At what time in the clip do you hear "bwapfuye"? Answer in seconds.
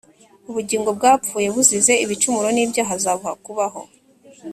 0.97-1.47